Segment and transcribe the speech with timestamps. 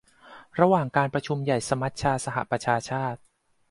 [0.59, 3.19] ระหว่างการประชุมใหญ่สมัชชาสหประชาชาติ